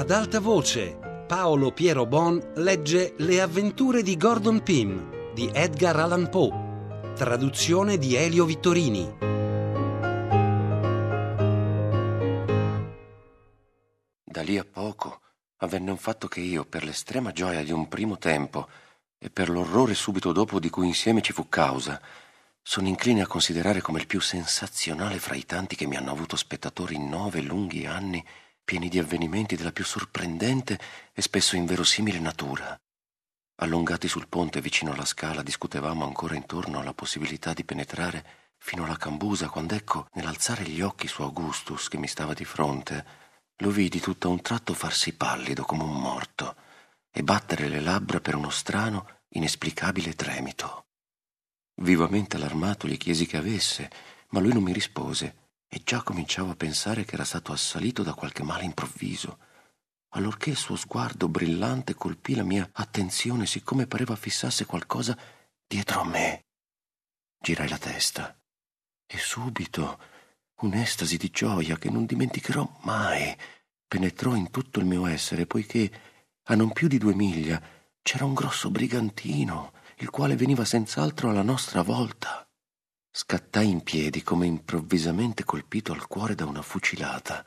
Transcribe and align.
Ad 0.00 0.10
alta 0.12 0.40
voce, 0.40 0.98
Paolo 1.28 1.72
Piero 1.72 2.06
Bon 2.06 2.52
legge 2.54 3.12
Le 3.18 3.38
avventure 3.38 4.02
di 4.02 4.16
Gordon 4.16 4.62
Pym 4.62 5.34
di 5.34 5.50
Edgar 5.52 5.94
Allan 5.94 6.30
Poe, 6.30 7.12
traduzione 7.14 7.98
di 7.98 8.14
Elio 8.14 8.46
Vittorini. 8.46 9.18
Da 14.24 14.40
lì 14.40 14.56
a 14.56 14.64
poco 14.64 15.20
avvenne 15.58 15.90
un 15.90 15.98
fatto 15.98 16.28
che 16.28 16.40
io, 16.40 16.64
per 16.64 16.82
l'estrema 16.82 17.32
gioia 17.32 17.62
di 17.62 17.70
un 17.70 17.86
primo 17.86 18.16
tempo 18.16 18.70
e 19.18 19.28
per 19.28 19.50
l'orrore 19.50 19.92
subito 19.92 20.32
dopo 20.32 20.58
di 20.58 20.70
cui 20.70 20.86
insieme 20.86 21.20
ci 21.20 21.34
fu 21.34 21.50
causa, 21.50 22.00
sono 22.62 22.88
incline 22.88 23.20
a 23.20 23.26
considerare 23.26 23.82
come 23.82 23.98
il 23.98 24.06
più 24.06 24.20
sensazionale 24.22 25.18
fra 25.18 25.34
i 25.34 25.44
tanti 25.44 25.76
che 25.76 25.86
mi 25.86 25.96
hanno 25.96 26.10
avuto 26.10 26.36
spettatori 26.36 26.94
in 26.94 27.06
nove 27.06 27.42
lunghi 27.42 27.84
anni 27.84 28.24
pieni 28.70 28.88
di 28.88 29.00
avvenimenti 29.00 29.56
della 29.56 29.72
più 29.72 29.84
sorprendente 29.84 30.78
e 31.12 31.22
spesso 31.22 31.56
inverosimile 31.56 32.20
natura. 32.20 32.80
Allungati 33.62 34.06
sul 34.06 34.28
ponte 34.28 34.60
vicino 34.60 34.92
alla 34.92 35.04
scala 35.04 35.42
discutevamo 35.42 36.04
ancora 36.04 36.36
intorno 36.36 36.78
alla 36.78 36.94
possibilità 36.94 37.52
di 37.52 37.64
penetrare 37.64 38.54
fino 38.58 38.84
alla 38.84 38.96
cambusa 38.96 39.48
quando 39.48 39.74
ecco, 39.74 40.06
nell'alzare 40.12 40.62
gli 40.62 40.82
occhi 40.82 41.08
su 41.08 41.22
Augustus 41.22 41.88
che 41.88 41.96
mi 41.96 42.06
stava 42.06 42.32
di 42.32 42.44
fronte, 42.44 43.04
lo 43.56 43.70
vidi 43.70 43.98
tutto 43.98 44.28
a 44.28 44.30
un 44.30 44.40
tratto 44.40 44.72
farsi 44.72 45.14
pallido 45.14 45.64
come 45.64 45.82
un 45.82 46.00
morto 46.00 46.54
e 47.10 47.24
battere 47.24 47.66
le 47.66 47.80
labbra 47.80 48.20
per 48.20 48.36
uno 48.36 48.50
strano, 48.50 49.22
inesplicabile 49.30 50.14
tremito. 50.14 50.86
Vivamente 51.82 52.36
allarmato 52.36 52.86
gli 52.86 52.98
chiesi 52.98 53.26
che 53.26 53.36
avesse, 53.36 53.90
ma 54.28 54.38
lui 54.38 54.52
non 54.52 54.62
mi 54.62 54.72
rispose 54.72 55.39
e 55.72 55.80
già 55.84 56.02
cominciavo 56.02 56.50
a 56.50 56.56
pensare 56.56 57.04
che 57.04 57.14
era 57.14 57.24
stato 57.24 57.52
assalito 57.52 58.02
da 58.02 58.12
qualche 58.12 58.42
male 58.42 58.64
improvviso, 58.64 59.38
allorché 60.14 60.50
il 60.50 60.56
suo 60.56 60.74
sguardo 60.74 61.28
brillante 61.28 61.94
colpì 61.94 62.34
la 62.34 62.42
mia 62.42 62.68
attenzione 62.72 63.46
siccome 63.46 63.86
pareva 63.86 64.16
fissasse 64.16 64.66
qualcosa 64.66 65.16
dietro 65.64 66.00
a 66.00 66.04
me. 66.04 66.46
Girai 67.38 67.68
la 67.68 67.78
testa 67.78 68.36
e 69.06 69.16
subito 69.16 69.98
un'estasi 70.62 71.16
di 71.16 71.30
gioia 71.30 71.78
che 71.78 71.88
non 71.88 72.04
dimenticherò 72.04 72.80
mai 72.82 73.34
penetrò 73.86 74.34
in 74.34 74.50
tutto 74.50 74.80
il 74.80 74.86
mio 74.86 75.06
essere 75.06 75.46
poiché 75.46 75.90
a 76.44 76.54
non 76.56 76.72
più 76.72 76.88
di 76.88 76.98
due 76.98 77.14
miglia 77.14 77.62
c'era 78.02 78.24
un 78.24 78.34
grosso 78.34 78.70
brigantino 78.70 79.72
il 79.98 80.10
quale 80.10 80.34
veniva 80.34 80.64
senz'altro 80.64 81.30
alla 81.30 81.42
nostra 81.42 81.82
volta. 81.82 82.49
Scattai 83.12 83.68
in 83.68 83.82
piedi 83.82 84.22
come 84.22 84.46
improvvisamente 84.46 85.42
colpito 85.44 85.92
al 85.92 86.06
cuore 86.06 86.36
da 86.36 86.46
una 86.46 86.62
fucilata 86.62 87.44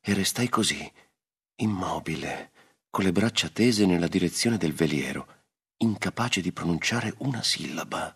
e 0.00 0.12
restai 0.12 0.50
così, 0.50 0.90
immobile, 1.56 2.52
con 2.90 3.04
le 3.04 3.12
braccia 3.12 3.48
tese 3.48 3.86
nella 3.86 4.06
direzione 4.06 4.58
del 4.58 4.74
veliero, 4.74 5.44
incapace 5.78 6.42
di 6.42 6.52
pronunciare 6.52 7.14
una 7.18 7.42
sillaba. 7.42 8.14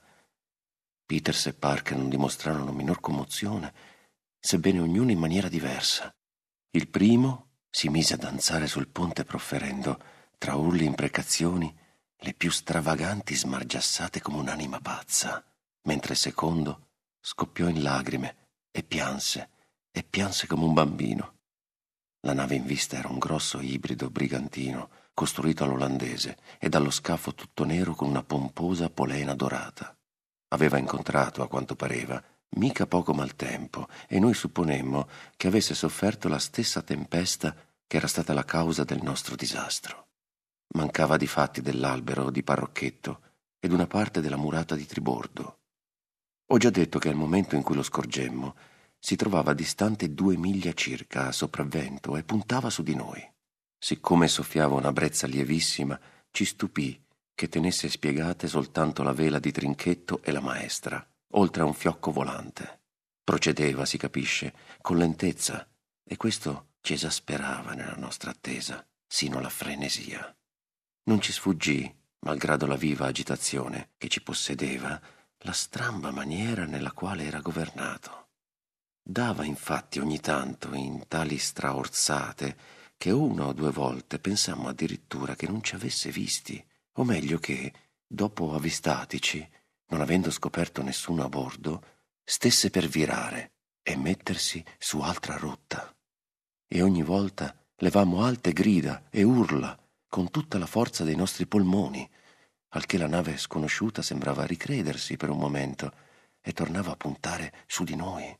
Peters 1.06 1.46
e 1.46 1.54
Parker 1.54 1.96
non 1.96 2.10
dimostrarono 2.10 2.72
minor 2.72 3.00
commozione, 3.00 3.72
sebbene 4.38 4.80
ognuno 4.80 5.10
in 5.10 5.18
maniera 5.18 5.48
diversa. 5.48 6.14
Il 6.70 6.88
primo 6.88 7.52
si 7.70 7.88
mise 7.88 8.14
a 8.14 8.18
danzare 8.18 8.66
sul 8.66 8.88
ponte 8.88 9.24
profferendo, 9.24 9.98
tra 10.36 10.56
urli 10.56 10.82
e 10.82 10.88
imprecazioni, 10.88 11.74
le 12.16 12.34
più 12.34 12.50
stravaganti 12.50 13.34
smargiassate 13.34 14.20
come 14.20 14.38
un'anima 14.38 14.80
pazza, 14.80 15.42
mentre 15.82 16.12
il 16.12 16.18
secondo 16.18 16.88
scoppiò 17.20 17.68
in 17.68 17.82
lagrime 17.82 18.36
e 18.70 18.82
pianse, 18.82 19.48
e 19.90 20.02
pianse 20.02 20.46
come 20.46 20.64
un 20.64 20.72
bambino. 20.72 21.38
La 22.20 22.32
nave 22.32 22.54
in 22.54 22.64
vista 22.64 22.96
era 22.96 23.08
un 23.08 23.18
grosso 23.18 23.60
ibrido 23.60 24.10
brigantino 24.10 25.00
costruito 25.14 25.64
all'olandese 25.64 26.38
e 26.58 26.68
dallo 26.68 26.90
scafo 26.90 27.34
tutto 27.34 27.64
nero 27.64 27.94
con 27.94 28.08
una 28.08 28.22
pomposa 28.22 28.88
polena 28.88 29.34
dorata. 29.34 29.96
Aveva 30.48 30.78
incontrato, 30.78 31.42
a 31.42 31.48
quanto 31.48 31.74
pareva, 31.74 32.22
mica 32.56 32.86
poco 32.86 33.12
maltempo 33.14 33.88
e 34.08 34.18
noi 34.18 34.34
supponemmo 34.34 35.08
che 35.36 35.46
avesse 35.46 35.74
sofferto 35.74 36.28
la 36.28 36.38
stessa 36.38 36.82
tempesta 36.82 37.54
che 37.86 37.96
era 37.96 38.06
stata 38.06 38.32
la 38.32 38.44
causa 38.44 38.84
del 38.84 39.02
nostro 39.02 39.36
disastro. 39.36 40.08
Mancava 40.74 41.16
di 41.16 41.26
fatti 41.26 41.60
dell'albero 41.60 42.30
di 42.30 42.42
Parrocchetto 42.42 43.20
ed 43.60 43.72
una 43.72 43.86
parte 43.86 44.20
della 44.20 44.36
murata 44.36 44.74
di 44.74 44.86
tribordo. 44.86 45.61
Ho 46.46 46.56
già 46.58 46.70
detto 46.70 46.98
che 46.98 47.08
al 47.08 47.14
momento 47.14 47.54
in 47.54 47.62
cui 47.62 47.74
lo 47.74 47.82
scorgemmo 47.82 48.54
si 48.98 49.16
trovava 49.16 49.52
distante 49.52 50.14
due 50.14 50.36
miglia 50.36 50.72
circa 50.74 51.26
a 51.26 51.32
sopravvento 51.32 52.16
e 52.16 52.22
puntava 52.22 52.70
su 52.70 52.82
di 52.82 52.94
noi. 52.94 53.20
Siccome 53.78 54.28
soffiava 54.28 54.76
una 54.76 54.92
brezza 54.92 55.26
lievissima, 55.26 55.98
ci 56.30 56.44
stupì 56.44 57.02
che 57.34 57.48
tenesse 57.48 57.88
spiegate 57.88 58.46
soltanto 58.46 59.02
la 59.02 59.12
vela 59.12 59.40
di 59.40 59.50
trinchetto 59.50 60.22
e 60.22 60.30
la 60.30 60.40
maestra, 60.40 61.04
oltre 61.32 61.62
a 61.62 61.64
un 61.64 61.74
fiocco 61.74 62.12
volante. 62.12 62.80
Procedeva, 63.24 63.84
si 63.84 63.98
capisce, 63.98 64.54
con 64.80 64.98
lentezza, 64.98 65.68
e 66.04 66.16
questo 66.16 66.74
ci 66.80 66.92
esasperava 66.92 67.72
nella 67.72 67.96
nostra 67.96 68.30
attesa, 68.30 68.86
sino 69.06 69.38
alla 69.38 69.48
frenesia. 69.48 70.32
Non 71.04 71.20
ci 71.20 71.32
sfuggì, 71.32 71.92
malgrado 72.20 72.66
la 72.66 72.76
viva 72.76 73.06
agitazione 73.06 73.90
che 73.98 74.06
ci 74.06 74.22
possedeva, 74.22 75.00
la 75.44 75.52
stramba 75.52 76.10
maniera 76.10 76.66
nella 76.66 76.92
quale 76.92 77.24
era 77.24 77.40
governato. 77.40 78.28
Dava 79.02 79.44
infatti 79.44 79.98
ogni 79.98 80.20
tanto 80.20 80.72
in 80.74 81.06
tali 81.08 81.38
straorzate 81.38 82.56
che 82.96 83.10
una 83.10 83.46
o 83.46 83.52
due 83.52 83.72
volte 83.72 84.20
pensammo 84.20 84.68
addirittura 84.68 85.34
che 85.34 85.48
non 85.48 85.62
ci 85.62 85.74
avesse 85.74 86.10
visti, 86.10 86.64
o 86.92 87.04
meglio 87.04 87.38
che, 87.38 87.72
dopo 88.06 88.54
avvistatici, 88.54 89.46
non 89.88 90.00
avendo 90.00 90.30
scoperto 90.30 90.82
nessuno 90.82 91.24
a 91.24 91.28
bordo, 91.28 91.82
stesse 92.22 92.70
per 92.70 92.86
virare 92.86 93.54
e 93.82 93.96
mettersi 93.96 94.64
su 94.78 95.00
altra 95.00 95.36
rotta. 95.36 95.92
E 96.68 96.82
ogni 96.82 97.02
volta 97.02 97.56
levammo 97.76 98.24
alte 98.24 98.52
grida 98.52 99.08
e 99.10 99.24
urla 99.24 99.76
con 100.08 100.30
tutta 100.30 100.58
la 100.58 100.66
forza 100.66 101.02
dei 101.02 101.16
nostri 101.16 101.46
polmoni, 101.46 102.08
al 102.74 102.86
che 102.86 102.98
la 102.98 103.06
nave 103.06 103.36
sconosciuta 103.36 104.02
sembrava 104.02 104.44
ricredersi 104.44 105.16
per 105.16 105.30
un 105.30 105.38
momento 105.38 105.92
e 106.40 106.52
tornava 106.52 106.92
a 106.92 106.96
puntare 106.96 107.52
su 107.66 107.84
di 107.84 107.96
noi. 107.96 108.36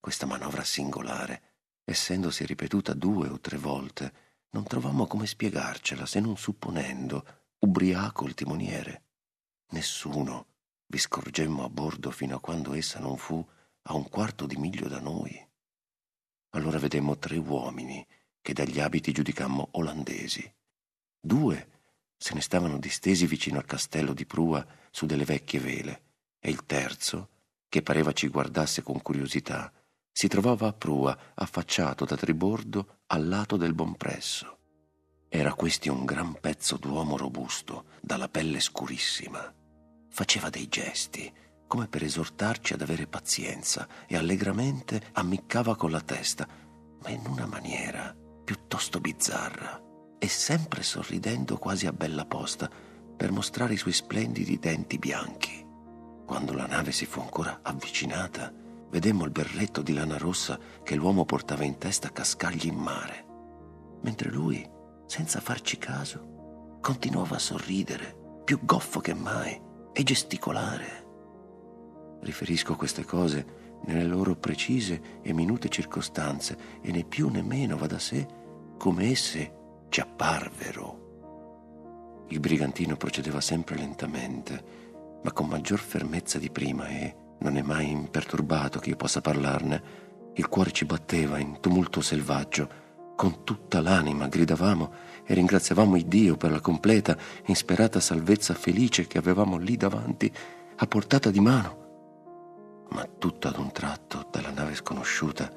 Questa 0.00 0.26
manovra 0.26 0.64
singolare, 0.64 1.42
essendosi 1.84 2.44
ripetuta 2.44 2.94
due 2.94 3.28
o 3.28 3.40
tre 3.40 3.56
volte, 3.56 4.26
non 4.50 4.64
trovammo 4.64 5.06
come 5.06 5.26
spiegarcela 5.26 6.06
se 6.06 6.20
non 6.20 6.36
supponendo 6.36 7.44
ubriaco 7.60 8.26
il 8.26 8.34
timoniere. 8.34 9.02
Nessuno 9.70 10.46
vi 10.86 10.98
scorgemmo 10.98 11.64
a 11.64 11.68
bordo 11.68 12.10
fino 12.10 12.36
a 12.36 12.40
quando 12.40 12.74
essa 12.74 12.98
non 12.98 13.16
fu 13.18 13.46
a 13.82 13.94
un 13.94 14.08
quarto 14.08 14.46
di 14.46 14.56
miglio 14.56 14.88
da 14.88 15.00
noi. 15.00 15.46
Allora 16.50 16.78
vedemmo 16.78 17.18
tre 17.18 17.36
uomini 17.36 18.06
che 18.40 18.52
dagli 18.52 18.80
abiti 18.80 19.12
giudicammo 19.12 19.68
olandesi. 19.72 20.50
Due 21.20 21.77
se 22.18 22.34
ne 22.34 22.40
stavano 22.40 22.78
distesi 22.78 23.26
vicino 23.26 23.58
al 23.58 23.64
castello 23.64 24.12
di 24.12 24.26
prua 24.26 24.66
su 24.90 25.06
delle 25.06 25.24
vecchie 25.24 25.60
vele, 25.60 26.02
e 26.40 26.50
il 26.50 26.66
terzo, 26.66 27.28
che 27.68 27.80
pareva 27.82 28.12
ci 28.12 28.28
guardasse 28.28 28.82
con 28.82 29.00
curiosità, 29.00 29.72
si 30.10 30.26
trovava 30.26 30.66
a 30.66 30.72
prua, 30.72 31.16
affacciato 31.34 32.04
da 32.04 32.16
tribordo 32.16 33.02
al 33.06 33.28
lato 33.28 33.56
del 33.56 33.72
Bonpresso. 33.72 34.56
Era 35.28 35.54
questi 35.54 35.88
un 35.88 36.04
gran 36.04 36.40
pezzo 36.40 36.76
d'uomo 36.76 37.16
robusto, 37.16 37.84
dalla 38.00 38.28
pelle 38.28 38.58
scurissima. 38.58 39.54
Faceva 40.10 40.50
dei 40.50 40.68
gesti, 40.68 41.32
come 41.68 41.86
per 41.86 42.02
esortarci 42.02 42.72
ad 42.72 42.82
avere 42.82 43.06
pazienza, 43.06 43.86
e 44.08 44.16
allegramente 44.16 45.10
ammiccava 45.12 45.76
con 45.76 45.92
la 45.92 46.00
testa, 46.00 46.48
ma 47.00 47.10
in 47.10 47.24
una 47.26 47.46
maniera 47.46 48.12
piuttosto 48.44 48.98
bizzarra 48.98 49.86
e 50.18 50.28
sempre 50.28 50.82
sorridendo 50.82 51.58
quasi 51.58 51.86
a 51.86 51.92
bella 51.92 52.24
posta 52.24 52.70
per 53.16 53.30
mostrare 53.32 53.74
i 53.74 53.76
suoi 53.78 53.92
splendidi 53.92 54.58
denti 54.58 54.98
bianchi. 54.98 55.66
Quando 56.24 56.52
la 56.52 56.66
nave 56.66 56.92
si 56.92 57.06
fu 57.06 57.20
ancora 57.20 57.60
avvicinata, 57.62 58.52
vedemmo 58.90 59.24
il 59.24 59.30
berretto 59.30 59.82
di 59.82 59.92
lana 59.92 60.18
rossa 60.18 60.58
che 60.82 60.94
l'uomo 60.94 61.24
portava 61.24 61.64
in 61.64 61.78
testa 61.78 62.10
cascargli 62.10 62.66
in 62.66 62.76
mare, 62.76 63.26
mentre 64.02 64.30
lui, 64.30 64.68
senza 65.06 65.40
farci 65.40 65.78
caso, 65.78 66.78
continuava 66.80 67.36
a 67.36 67.40
sorridere, 67.40 68.42
più 68.44 68.60
goffo 68.62 69.00
che 69.00 69.14
mai, 69.14 69.60
e 69.92 70.02
gesticolare. 70.02 71.06
Riferisco 72.20 72.76
queste 72.76 73.04
cose 73.04 73.56
nelle 73.84 74.04
loro 74.04 74.36
precise 74.36 75.20
e 75.22 75.32
minute 75.32 75.68
circostanze 75.68 76.56
e 76.80 76.90
né 76.90 77.04
più 77.04 77.28
né 77.28 77.42
meno 77.42 77.76
va 77.76 77.86
da 77.86 77.98
sé 77.98 78.26
come 78.76 79.10
esse 79.10 79.57
ci 79.88 80.00
apparvero. 80.00 81.06
Il 82.28 82.40
brigantino 82.40 82.96
procedeva 82.96 83.40
sempre 83.40 83.76
lentamente, 83.76 84.64
ma 85.22 85.32
con 85.32 85.48
maggior 85.48 85.78
fermezza 85.78 86.38
di 86.38 86.50
prima 86.50 86.88
e 86.88 87.14
non 87.40 87.56
è 87.56 87.62
mai 87.62 87.90
imperturbato 87.90 88.78
che 88.78 88.90
io 88.90 88.96
possa 88.96 89.20
parlarne. 89.20 90.06
Il 90.34 90.48
cuore 90.48 90.72
ci 90.72 90.84
batteva 90.84 91.38
in 91.38 91.58
tumulto 91.60 92.00
selvaggio, 92.00 92.86
Con 93.18 93.42
tutta 93.42 93.80
l'anima 93.80 94.28
gridavamo 94.28 94.92
e 95.24 95.34
ringraziavamo 95.34 95.96
il 95.96 96.06
Dio 96.06 96.36
per 96.36 96.52
la 96.52 96.60
completa 96.60 97.16
e 97.16 97.46
insperata 97.46 97.98
salvezza 97.98 98.54
felice 98.54 99.08
che 99.08 99.18
avevamo 99.18 99.56
lì 99.56 99.76
davanti, 99.76 100.32
a 100.76 100.86
portata 100.86 101.28
di 101.32 101.40
mano. 101.40 102.86
Ma 102.90 103.08
tutto 103.18 103.48
ad 103.48 103.58
un 103.58 103.72
tratto, 103.72 104.28
dalla 104.30 104.52
nave 104.52 104.76
sconosciuta, 104.76 105.50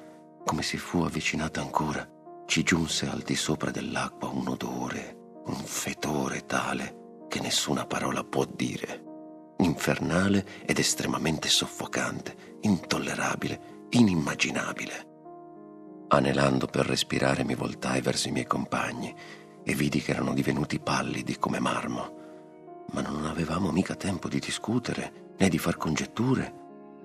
come 0.43 0.63
si 0.63 0.77
fu 0.77 1.01
avvicinata 1.01 1.61
ancora, 1.61 2.03
ci 2.51 2.63
giunse 2.63 3.07
al 3.07 3.21
di 3.21 3.37
sopra 3.37 3.71
dell'acqua 3.71 4.27
un 4.27 4.45
odore, 4.45 5.15
un 5.45 5.63
fetore 5.63 6.45
tale 6.45 7.23
che 7.29 7.39
nessuna 7.39 7.85
parola 7.85 8.25
può 8.25 8.43
dire. 8.43 9.53
Infernale 9.59 10.45
ed 10.65 10.77
estremamente 10.77 11.47
soffocante, 11.47 12.57
intollerabile, 12.59 13.85
inimmaginabile. 13.91 15.07
Anelando 16.09 16.67
per 16.67 16.87
respirare 16.87 17.45
mi 17.45 17.55
voltai 17.55 18.01
verso 18.01 18.27
i 18.27 18.31
miei 18.31 18.47
compagni 18.47 19.15
e 19.63 19.73
vidi 19.73 20.01
che 20.01 20.11
erano 20.11 20.33
divenuti 20.33 20.77
pallidi 20.81 21.37
come 21.37 21.59
marmo. 21.59 22.17
Ma 22.91 22.99
non 22.99 23.27
avevamo 23.27 23.71
mica 23.71 23.95
tempo 23.95 24.27
di 24.27 24.39
discutere 24.39 25.35
né 25.37 25.47
di 25.47 25.57
far 25.57 25.77
congetture. 25.77 26.53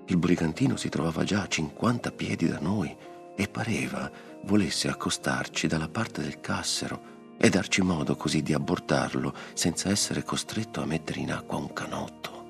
Il 0.06 0.16
brigantino 0.16 0.76
si 0.76 0.88
trovava 0.88 1.22
già 1.22 1.42
a 1.42 1.46
50 1.46 2.10
piedi 2.10 2.48
da 2.48 2.58
noi 2.58 3.14
e 3.36 3.48
pareva 3.48 4.10
volesse 4.44 4.88
accostarci 4.88 5.66
dalla 5.66 5.88
parte 5.88 6.22
del 6.22 6.40
cassero 6.40 7.14
e 7.38 7.48
darci 7.50 7.82
modo 7.82 8.16
così 8.16 8.42
di 8.42 8.54
abbordarlo 8.54 9.32
senza 9.52 9.90
essere 9.90 10.24
costretto 10.24 10.80
a 10.80 10.86
mettere 10.86 11.20
in 11.20 11.32
acqua 11.32 11.58
un 11.58 11.72
canotto. 11.72 12.44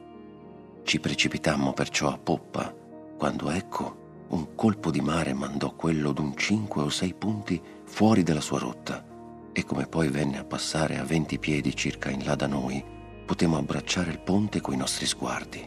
Ci 0.85 1.00
precipitammo 1.00 1.73
perciò 1.73 2.09
a 2.09 2.19
poppa, 2.19 2.73
quando 3.19 3.50
ecco 3.50 4.05
un 4.29 4.55
colpo 4.55 4.91
di 4.91 5.00
mare 5.00 5.35
mandò 5.35 5.75
quello 5.75 6.12
d'un 6.12 6.37
cinque 6.37 6.83
o 6.83 6.88
sei 6.88 7.15
punti 7.15 7.61
fuori 7.85 8.23
dalla 8.23 8.41
sua 8.41 8.59
rotta 8.59 9.05
e 9.53 9.65
come 9.65 9.87
poi 9.87 10.09
venne 10.09 10.38
a 10.38 10.44
passare 10.44 10.99
a 10.99 11.05
venti 11.05 11.38
piedi 11.38 11.75
circa 11.75 12.11
in 12.11 12.25
là 12.25 12.35
da 12.35 12.47
noi, 12.47 12.85
potemmo 13.25 13.56
abbracciare 13.56 14.11
il 14.11 14.21
ponte 14.21 14.61
coi 14.61 14.77
nostri 14.77 15.06
sguardi. 15.06 15.67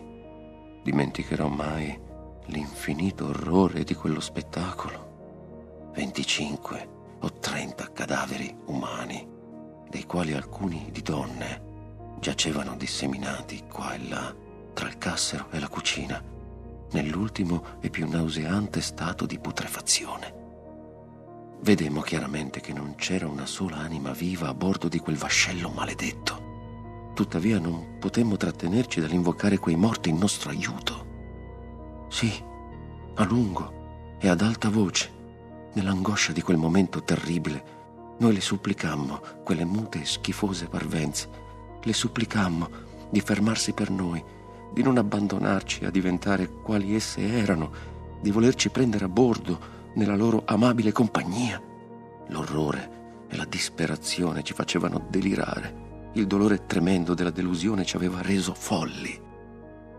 Dimenticherò 0.83 1.48
mai 1.48 2.00
l'infinito 2.45 3.27
orrore 3.27 3.83
di 3.83 3.95
quello 3.95 4.19
spettacolo. 4.19 5.08
25 5.94 6.89
o 7.21 7.31
30 7.33 7.91
cadaveri 7.91 8.56
umani, 8.65 9.27
dei 9.89 10.06
quali 10.06 10.33
alcuni 10.33 10.89
di 10.91 11.01
donne 11.01 11.68
giacevano 12.19 12.75
disseminati 12.75 13.63
qua 13.69 13.94
e 13.94 14.07
là 14.07 14.36
tra 14.74 14.88
il 14.88 14.97
cassero 14.97 15.47
e 15.51 15.59
la 15.59 15.68
cucina 15.68 16.21
nell'ultimo 16.91 17.63
e 17.80 17.89
più 17.89 18.07
nauseante 18.07 18.81
stato 18.81 19.25
di 19.25 19.39
putrefazione. 19.39 20.38
Vedemmo 21.62 22.01
chiaramente 22.01 22.62
che 22.62 22.74
non 22.74 22.95
c'era 22.95 23.27
una 23.27 23.45
sola 23.45 23.77
anima 23.77 24.12
viva 24.12 24.47
a 24.47 24.53
bordo 24.53 24.88
di 24.88 25.00
quel 25.00 25.18
vascello 25.18 25.69
maledetto. 25.69 26.47
Tuttavia 27.13 27.59
non 27.59 27.97
potemmo 28.00 28.38
trattenerci 28.38 29.01
dall'invocare 29.01 29.57
quei 29.57 29.75
morti 29.75 30.09
in 30.09 30.18
nostro 30.18 30.51
aiuto. 30.51 31.07
Sì, 32.09 32.31
a 33.15 33.24
lungo 33.25 34.18
e 34.19 34.30
ad 34.30 34.42
alta 34.42 34.69
voce, 34.69 35.12
nell'angoscia 35.74 36.31
di 36.31 36.42
quel 36.42 36.57
momento 36.57 37.04
terribile, 37.04 37.77
noi 38.19 38.33
le 38.33 38.42
supplicammo, 38.42 39.21
quelle 39.44 39.66
mute 39.66 40.01
e 40.01 40.06
schifose 40.06 40.68
parvenze, 40.68 41.30
le 41.81 41.94
supplicammo 41.94 42.69
di 43.10 43.21
fermarsi 43.21 43.74
per 43.74 43.89
noi 43.89 44.24
di 44.71 44.83
non 44.83 44.98
abbandonarci 44.98 45.86
a 45.86 45.89
diventare 45.89 46.48
quali 46.50 46.95
esse 46.95 47.21
erano, 47.21 47.71
di 48.21 48.31
volerci 48.31 48.69
prendere 48.69 49.06
a 49.06 49.10
bordo 49.10 49.77
nella 49.95 50.16
loro 50.16 50.44
amabile 50.45 50.92
compagnia. 50.92 51.62
L'orrore 52.27 52.98
e 53.27 53.36
la 53.36 53.45
disperazione 53.45 54.44
ci 54.44 54.54
facevano 54.54 55.06
delirare. 55.10 55.88
Il 56.13 56.27
dolore 56.27 56.66
tremendo 56.66 57.13
della 57.13 57.31
delusione 57.31 57.86
ci 57.86 57.95
aveva 57.95 58.21
reso 58.21 58.54
folli. 58.54 59.27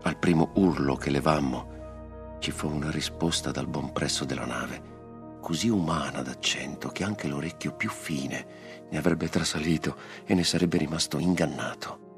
Al 0.03 0.17
primo 0.17 0.51
urlo 0.55 0.95
che 0.95 1.09
levammo 1.09 1.79
ci 2.39 2.51
fu 2.51 2.67
una 2.67 2.89
risposta 2.89 3.51
dal 3.51 3.67
buon 3.67 3.91
presso 3.91 4.25
della 4.25 4.45
nave, 4.45 4.81
così 5.41 5.67
umana 5.67 6.21
d'accento 6.21 6.87
che 6.89 7.03
anche 7.03 7.27
l'orecchio 7.27 7.73
più 7.73 7.89
fine 7.89 8.85
ne 8.89 8.97
avrebbe 8.97 9.27
trasalito 9.27 9.97
e 10.25 10.33
ne 10.33 10.45
sarebbe 10.45 10.77
rimasto 10.77 11.17
ingannato. 11.17 12.09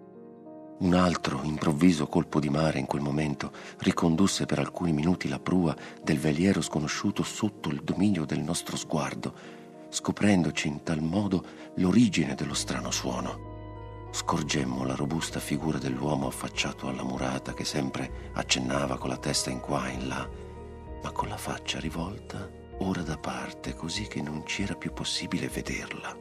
Un 0.80 0.94
altro 0.94 1.42
improvviso 1.44 2.08
colpo 2.08 2.40
di 2.40 2.50
mare 2.50 2.78
in 2.78 2.86
quel 2.86 3.02
momento 3.02 3.52
ricondusse 3.80 4.46
per 4.46 4.60
alcuni 4.60 4.92
minuti 4.92 5.30
la 5.30 5.40
prua 5.40 5.76
del 6.04 6.20
veliero 6.20 6.62
sconosciuto 6.62 7.24
sotto 7.24 7.70
il 7.70 7.82
dominio 7.84 8.26
del 8.26 8.42
nostro 8.42 8.76
sguardo, 8.76 9.34
scoprendoci 9.90 10.68
in 10.68 10.84
tal 10.84 11.02
modo 11.02 11.46
l'origine 11.76 12.36
dello 12.36 12.54
strano 12.54 12.92
suono. 12.92 13.52
Scorgemmo 14.12 14.84
la 14.84 14.96
robusta 14.96 15.40
figura 15.40 15.78
dell'uomo 15.78 16.28
affacciato 16.28 16.88
alla 16.88 17.04
murata 17.04 17.54
che 17.54 17.66
sempre 17.66 18.32
accennava 18.34 18.98
con 18.98 19.10
la 19.10 19.18
testa 19.18 19.50
in 19.50 19.60
qua 19.60 19.88
e 19.88 19.94
in 19.94 20.08
là, 20.08 20.30
ma 21.02 21.12
con 21.12 21.30
la 21.30 21.38
faccia 21.38 21.80
rivolta 21.80 22.62
ora 22.80 23.02
da 23.02 23.18
parte 23.18 23.76
così 23.76 24.08
che 24.08 24.22
non 24.22 24.46
ci 24.46 24.64
era 24.64 24.76
più 24.76 24.94
possibile 24.94 25.48
vederla. 25.48 26.16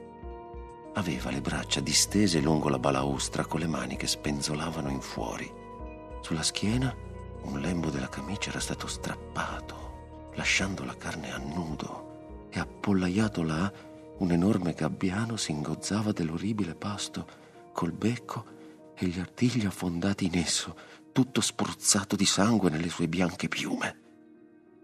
Aveva 0.94 1.31
le 1.31 1.40
braccia 1.40 1.81
distese 1.81 2.40
lungo 2.40 2.69
la 2.69 2.78
balaustra 2.78 3.46
con 3.46 3.60
le 3.60 3.66
mani 3.66 3.96
che 3.96 4.06
spenzolavano 4.06 4.90
in 4.90 5.00
fuori. 5.00 5.50
Sulla 6.20 6.43
schiena 6.43 6.94
un 7.43 7.60
lembo 7.60 7.90
della 7.90 8.08
camicia 8.08 8.50
era 8.50 8.60
stato 8.60 8.87
strappato, 8.87 10.31
lasciando 10.34 10.84
la 10.84 10.96
carne 10.96 11.32
a 11.32 11.38
nudo, 11.38 12.49
e 12.50 12.60
appollaiato 12.60 13.43
là 13.43 13.72
un 14.19 14.31
enorme 14.31 14.75
gabbiano 14.75 15.37
si 15.37 15.50
ingozzava 15.50 16.12
dell'orribile 16.12 16.75
pasto 16.75 17.26
col 17.72 17.93
becco 17.93 18.44
e 18.94 19.06
gli 19.06 19.19
artigli 19.19 19.64
affondati 19.66 20.26
in 20.26 20.37
esso, 20.37 20.76
tutto 21.10 21.40
spruzzato 21.40 22.14
di 22.14 22.26
sangue 22.26 22.70
nelle 22.70 22.88
sue 22.88 23.08
bianche 23.08 23.48
piume. 23.48 24.01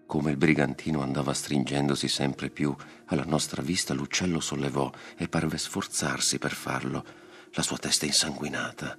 Come 0.09 0.31
il 0.31 0.39
brigantino 0.39 1.03
andava 1.03 1.35
stringendosi 1.35 2.09
sempre 2.09 2.49
più 2.49 2.75
alla 3.09 3.27
nostra 3.27 3.61
vista, 3.61 3.93
l'uccello 3.93 4.41
sollevò 4.41 4.91
e 5.19 5.29
parve 5.29 5.59
sforzarsi 5.59 6.39
per 6.39 6.53
farlo, 6.53 7.05
la 7.53 7.61
sua 7.61 7.77
testa 7.77 8.07
insanguinata. 8.07 8.97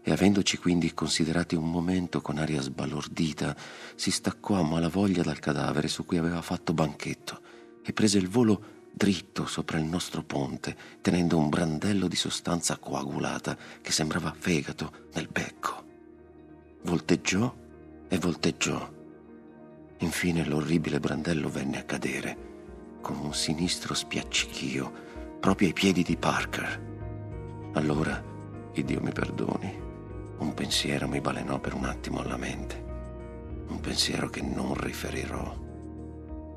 E 0.00 0.12
avendoci 0.12 0.56
quindi 0.58 0.94
considerati 0.94 1.56
un 1.56 1.68
momento 1.68 2.20
con 2.20 2.38
aria 2.38 2.60
sbalordita, 2.60 3.56
si 3.96 4.12
staccò 4.12 4.54
a 4.54 4.62
malavoglia 4.62 5.24
dal 5.24 5.40
cadavere 5.40 5.88
su 5.88 6.04
cui 6.04 6.16
aveva 6.16 6.42
fatto 6.42 6.72
banchetto 6.72 7.40
e 7.82 7.92
prese 7.92 8.18
il 8.18 8.28
volo 8.28 8.84
dritto 8.92 9.46
sopra 9.46 9.78
il 9.78 9.84
nostro 9.84 10.22
ponte, 10.22 10.76
tenendo 11.00 11.38
un 11.38 11.48
brandello 11.48 12.06
di 12.06 12.14
sostanza 12.14 12.76
coagulata 12.76 13.58
che 13.82 13.90
sembrava 13.90 14.32
fegato 14.32 15.08
nel 15.14 15.26
becco. 15.26 15.84
Volteggiò 16.82 17.52
e 18.06 18.18
volteggiò 18.18 18.94
Infine 19.98 20.44
l'orribile 20.44 21.00
brandello 21.00 21.48
venne 21.48 21.78
a 21.78 21.84
cadere, 21.84 22.36
con 23.00 23.18
un 23.18 23.32
sinistro 23.32 23.94
spiaccichio, 23.94 25.04
proprio 25.40 25.68
ai 25.68 25.72
piedi 25.72 26.02
di 26.02 26.16
Parker. 26.16 26.94
Allora, 27.74 28.34
Dio 28.72 29.00
mi 29.00 29.10
perdoni, 29.10 29.74
un 30.38 30.52
pensiero 30.52 31.08
mi 31.08 31.20
balenò 31.20 31.58
per 31.58 31.72
un 31.72 31.84
attimo 31.84 32.20
alla 32.20 32.36
mente, 32.36 32.84
un 33.68 33.80
pensiero 33.80 34.28
che 34.28 34.42
non 34.42 34.74
riferirò. 34.74 35.64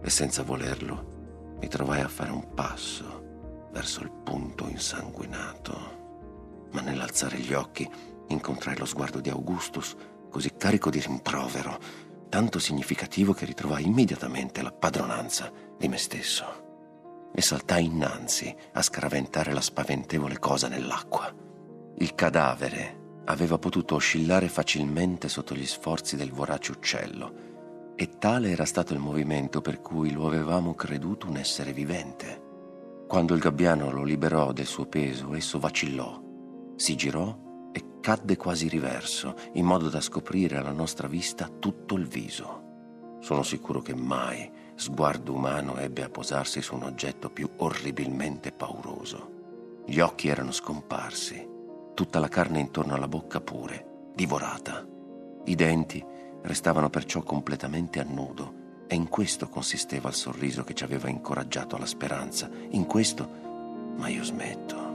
E 0.02 0.10
senza 0.10 0.44
volerlo, 0.44 1.58
mi 1.62 1.68
trovai 1.70 2.02
a 2.02 2.10
fare 2.10 2.32
un 2.32 2.54
passo 2.54 3.70
verso 3.72 4.02
il 4.02 4.12
punto 4.12 4.68
insanguinato. 4.68 6.68
Ma 6.72 6.82
nell'alzare 6.82 7.40
gli 7.40 7.54
occhi 7.54 7.90
incontrai 8.28 8.78
lo 8.78 8.86
sguardo 8.86 9.22
di 9.22 9.30
Augustus, 9.30 9.96
così 10.30 10.52
carico 10.58 10.90
di 10.90 11.00
rimprovero 11.00 12.08
tanto 12.30 12.60
significativo 12.60 13.34
che 13.34 13.46
ritrovai 13.46 13.86
immediatamente 13.86 14.62
la 14.62 14.72
padronanza 14.72 15.52
di 15.78 15.88
me 15.88 15.98
stesso 15.98 16.68
e 17.34 17.42
saltai 17.42 17.86
innanzi 17.86 18.56
a 18.74 18.82
scaraventare 18.82 19.52
la 19.52 19.62
spaventevole 19.62 20.40
cosa 20.40 20.68
nell'acqua. 20.68 21.34
Il 21.98 22.16
cadavere 22.16 23.22
aveva 23.26 23.58
potuto 23.58 23.96
oscillare 23.96 24.48
facilmente 24.48 25.28
sotto 25.28 25.54
gli 25.54 25.66
sforzi 25.66 26.16
del 26.16 26.32
vorace 26.32 26.72
uccello 26.72 27.48
e 27.96 28.18
tale 28.18 28.52
era 28.52 28.66
stato 28.66 28.94
il 28.94 29.00
movimento 29.00 29.62
per 29.62 29.82
cui 29.82 30.12
lo 30.12 30.26
avevamo 30.26 30.74
creduto 30.74 31.28
un 31.28 31.38
essere 31.38 31.74
vivente. 31.74 32.48
Quando 33.08 33.34
il 33.34 33.42
gabbiano 33.42 33.92
lo 33.92 34.04
liberò 34.04 34.52
del 34.52 34.68
suo 34.68 34.86
peso, 34.86 35.34
esso 35.34 35.60
vacillò, 35.60 36.22
si 36.76 36.96
girò 36.96 37.38
e 37.72 38.00
cadde 38.02 38.38
quasi 38.38 38.68
riverso, 38.68 39.36
in 39.54 39.66
modo 39.66 39.90
da 39.90 40.02
scoprire 40.02 40.58
alla 40.58 40.72
nostra 40.72 41.08
vista 41.08 41.48
tutto 41.48 41.96
il 41.96 42.08
viso. 42.08 42.68
Sono 43.20 43.44
sicuro 43.44 43.82
che 43.82 43.96
mai 43.96 44.50
sguardo 44.76 45.34
umano 45.34 45.78
ebbe 45.78 46.04
a 46.04 46.10
posarsi 46.10 46.62
su 46.62 46.76
un 46.76 46.84
oggetto 46.84 47.30
più 47.30 47.50
orribilmente 47.58 48.52
pauroso. 48.52 49.38
Gli 49.86 50.00
occhi 50.00 50.28
erano 50.30 50.52
scomparsi, 50.52 51.48
tutta 51.94 52.20
la 52.20 52.30
carne 52.30 52.60
intorno 52.60 52.94
alla 52.94 53.08
bocca 53.08 53.42
pure, 53.42 54.12
divorata. 54.16 54.88
I 55.46 55.56
denti 55.56 56.04
restavano 56.42 56.90
perciò 56.90 57.22
completamente 57.22 58.00
a 58.00 58.04
nudo 58.04 58.60
E 58.92 58.96
in 58.96 59.08
questo 59.08 59.50
consisteva 59.50 60.10
il 60.10 60.16
sorriso 60.16 60.64
che 60.64 60.74
ci 60.74 60.84
aveva 60.84 61.10
incoraggiato 61.10 61.76
alla 61.76 61.86
speranza. 61.86 62.50
In 62.70 62.88
questo, 62.88 63.30
ma 63.96 64.08
io 64.08 64.24
smetto. 64.24 64.89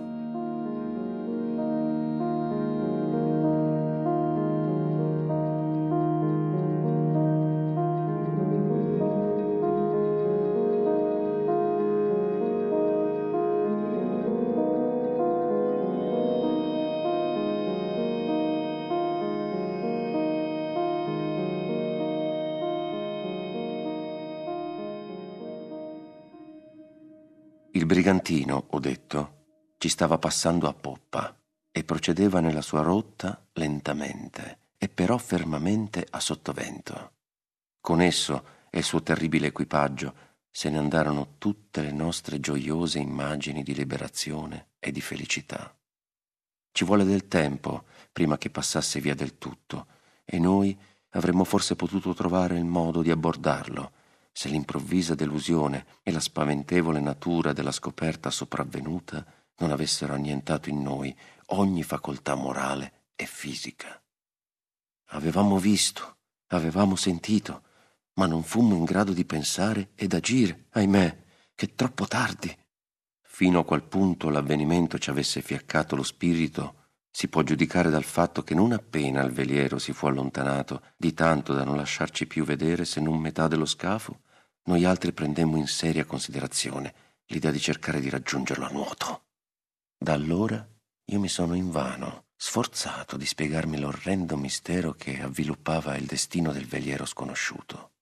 Il 27.85 27.91
brigantino, 27.91 28.69
ho 28.71 28.79
detto, 28.79 29.45
ci 29.77 29.91
stava 29.91 30.17
passando 30.17 30.69
a 30.69 30.73
poppa 30.73 31.39
e 31.71 31.85
procedeva 31.85 32.41
nella 32.41 32.63
sua 32.63 32.81
rotta 32.81 33.47
lentamente 33.53 34.71
e 34.79 34.89
però 34.89 35.19
fermamente 35.19 36.07
a 36.09 36.19
sottovento. 36.19 37.13
Con 37.83 38.01
esso 38.01 38.43
e 38.71 38.79
il 38.79 38.85
suo 38.85 39.03
terribile 39.03 39.49
equipaggio 39.49 40.15
se 40.51 40.71
ne 40.71 40.79
andarono 40.79 41.35
tutte 41.37 41.83
le 41.83 41.93
nostre 41.93 42.41
gioiose 42.41 43.01
immagini 43.01 43.63
di 43.63 43.75
liberazione 43.75 44.69
e 44.79 44.91
di 44.91 45.03
felicità. 45.03 45.77
Ci 46.73 46.85
vuole 46.87 47.05
del 47.05 47.29
tempo 47.29 47.85
prima 48.11 48.39
che 48.39 48.49
passasse 48.49 48.99
via 48.99 49.15
del 49.15 49.37
tutto 49.37 49.89
e 50.25 50.39
noi 50.39 50.75
avremmo 51.11 51.45
forse 51.45 51.77
potuto 51.77 52.15
trovare 52.15 52.57
il 52.57 52.65
modo 52.65 53.03
di 53.03 53.11
abbordarlo 53.11 53.93
se 54.37 54.49
l'improvvisa 54.49 55.15
delusione 55.15 55.87
e 56.03 56.11
la 56.11 56.19
spaventevole 56.19 56.99
natura 56.99 57.53
della 57.53 57.71
scoperta 57.71 58.31
sopravvenuta 58.31 59.25
non 59.59 59.71
avessero 59.71 60.13
annientato 60.13 60.69
in 60.69 60.83
noi 60.83 61.17
ogni 61.47 61.85
facoltà 61.85 62.35
morale 62.35 63.05
e 63.15 63.27
fisica. 63.27 64.03
Avevamo 65.11 65.59
visto, 65.59 66.17
avevamo 66.49 66.97
sentito, 66.97 67.63
ma 68.15 68.27
non 68.27 68.43
fummo 68.43 68.75
in 68.75 68.83
grado 68.83 69.13
di 69.13 69.25
pensare 69.25 69.91
ed 69.95 70.15
agire, 70.15 70.67
ahimè, 70.71 71.23
che 71.55 71.77
troppo 71.77 72.07
tardi. 72.07 72.53
Fino 73.23 73.61
a 73.61 73.65
qual 73.65 73.85
punto 73.85 74.31
l'avvenimento 74.31 74.99
ci 74.99 75.11
avesse 75.11 75.43
fiaccato 75.43 75.95
lo 75.95 76.03
spirito 76.03 76.83
si 77.17 77.29
può 77.29 77.43
giudicare 77.43 77.91
dal 77.91 78.03
fatto 78.03 78.43
che 78.43 78.57
non 78.57 78.73
appena 78.73 79.23
il 79.23 79.31
veliero 79.31 79.79
si 79.79 79.93
fu 79.93 80.07
allontanato 80.07 80.83
di 80.97 81.15
tanto 81.15 81.53
da 81.53 81.63
non 81.63 81.77
lasciarci 81.77 82.27
più 82.27 82.43
vedere 82.43 82.85
se 82.85 82.99
non 82.99 83.21
metà 83.21 83.47
dello 83.47 83.67
scafo, 83.67 84.23
noi 84.65 84.85
altri 84.85 85.13
prendemmo 85.13 85.57
in 85.57 85.67
seria 85.67 86.05
considerazione 86.05 86.95
l'idea 87.27 87.51
di 87.51 87.61
cercare 87.61 88.01
di 88.01 88.09
raggiungerlo 88.09 88.65
a 88.65 88.71
nuoto. 88.71 89.25
Da 89.97 90.13
allora 90.13 90.67
io 91.07 91.21
mi 91.21 91.29
sono 91.29 91.55
invano 91.55 92.25
sforzato 92.37 93.17
di 93.17 93.27
spiegarmi 93.27 93.79
l'orrendo 93.79 94.37
mistero 94.37 94.93
che 94.93 95.21
avviluppava 95.21 95.97
il 95.97 96.07
destino 96.07 96.53
del 96.53 96.67
veliero 96.67 97.05
sconosciuto. 97.05 97.93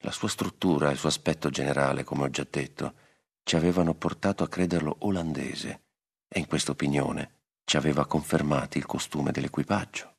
La 0.00 0.10
sua 0.10 0.28
struttura 0.28 0.88
e 0.88 0.92
il 0.92 0.98
suo 0.98 1.08
aspetto 1.08 1.50
generale, 1.50 2.04
come 2.04 2.24
ho 2.24 2.30
già 2.30 2.46
detto, 2.48 2.94
ci 3.42 3.56
avevano 3.56 3.94
portato 3.94 4.42
a 4.42 4.48
crederlo 4.48 4.96
olandese 5.00 5.82
e 6.28 6.38
in 6.38 6.46
questa 6.46 6.72
opinione 6.72 7.34
ci 7.64 7.76
aveva 7.76 8.06
confermati 8.06 8.78
il 8.78 8.86
costume 8.86 9.32
dell'equipaggio. 9.32 10.14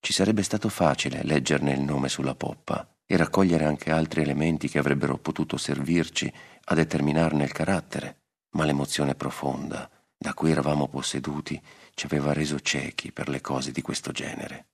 Ci 0.00 0.12
sarebbe 0.12 0.42
stato 0.42 0.68
facile 0.68 1.22
leggerne 1.22 1.72
il 1.72 1.80
nome 1.80 2.08
sulla 2.08 2.34
poppa 2.34 2.93
e 3.06 3.16
raccogliere 3.16 3.64
anche 3.64 3.90
altri 3.90 4.22
elementi 4.22 4.68
che 4.68 4.78
avrebbero 4.78 5.18
potuto 5.18 5.56
servirci 5.56 6.32
a 6.64 6.74
determinarne 6.74 7.44
il 7.44 7.52
carattere, 7.52 8.22
ma 8.50 8.64
l'emozione 8.64 9.14
profonda 9.14 9.90
da 10.16 10.32
cui 10.32 10.50
eravamo 10.50 10.88
posseduti 10.88 11.60
ci 11.92 12.06
aveva 12.06 12.32
reso 12.32 12.58
ciechi 12.60 13.12
per 13.12 13.28
le 13.28 13.40
cose 13.40 13.72
di 13.72 13.82
questo 13.82 14.10
genere. 14.10 14.68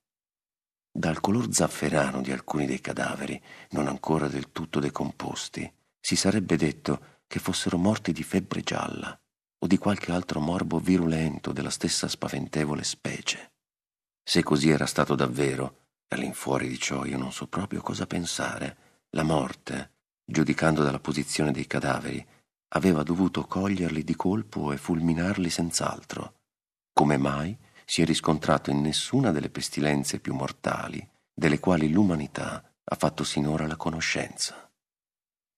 Dal 0.92 1.20
color 1.20 1.52
zafferano 1.52 2.20
di 2.20 2.30
alcuni 2.32 2.66
dei 2.66 2.80
cadaveri, 2.80 3.40
non 3.70 3.88
ancora 3.88 4.28
del 4.28 4.52
tutto 4.52 4.80
decomposti, 4.80 5.70
si 5.98 6.16
sarebbe 6.16 6.56
detto 6.56 7.18
che 7.26 7.38
fossero 7.38 7.78
morti 7.78 8.12
di 8.12 8.22
febbre 8.22 8.62
gialla 8.62 9.18
o 9.62 9.66
di 9.66 9.76
qualche 9.78 10.12
altro 10.12 10.40
morbo 10.40 10.78
virulento 10.78 11.52
della 11.52 11.70
stessa 11.70 12.08
spaventevole 12.08 12.82
specie. 12.82 13.52
Se 14.22 14.42
così 14.42 14.70
era 14.70 14.86
stato 14.86 15.14
davvero, 15.14 15.79
all'infuori 16.12 16.68
di 16.68 16.78
ciò 16.78 17.04
io 17.04 17.18
non 17.18 17.32
so 17.32 17.46
proprio 17.46 17.82
cosa 17.82 18.06
pensare, 18.06 18.76
la 19.10 19.22
morte, 19.22 19.92
giudicando 20.24 20.82
dalla 20.82 21.00
posizione 21.00 21.52
dei 21.52 21.66
cadaveri, 21.66 22.24
aveva 22.72 23.02
dovuto 23.02 23.46
coglierli 23.46 24.04
di 24.04 24.14
colpo 24.14 24.72
e 24.72 24.76
fulminarli 24.76 25.50
senz'altro. 25.50 26.34
Come 26.92 27.16
mai 27.16 27.56
si 27.84 28.02
è 28.02 28.04
riscontrato 28.04 28.70
in 28.70 28.80
nessuna 28.80 29.32
delle 29.32 29.50
pestilenze 29.50 30.20
più 30.20 30.34
mortali 30.34 31.06
delle 31.32 31.58
quali 31.58 31.90
l'umanità 31.90 32.62
ha 32.84 32.96
fatto 32.96 33.24
sinora 33.24 33.66
la 33.66 33.76
conoscenza. 33.76 34.70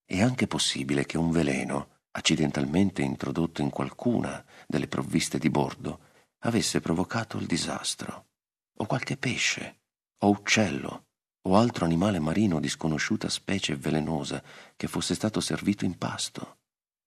È 0.04 0.20
anche 0.20 0.46
possibile 0.46 1.04
che 1.04 1.18
un 1.18 1.30
veleno, 1.30 2.00
accidentalmente 2.12 3.02
introdotto 3.02 3.62
in 3.62 3.70
qualcuna 3.70 4.44
delle 4.66 4.86
provviste 4.86 5.38
di 5.38 5.50
bordo, 5.50 6.10
avesse 6.44 6.80
provocato 6.80 7.38
il 7.38 7.46
disastro, 7.46 8.26
o 8.78 8.86
qualche 8.86 9.16
pesce, 9.16 9.81
o 10.22 10.28
uccello, 10.30 11.06
o 11.48 11.56
altro 11.56 11.84
animale 11.84 12.18
marino 12.18 12.60
di 12.60 12.68
sconosciuta 12.68 13.28
specie 13.28 13.76
velenosa 13.76 14.42
che 14.76 14.86
fosse 14.86 15.14
stato 15.14 15.40
servito 15.40 15.84
in 15.84 15.98
pasto. 15.98 16.58